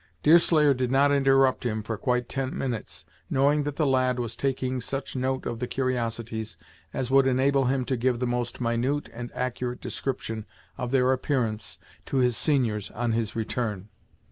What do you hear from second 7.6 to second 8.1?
him to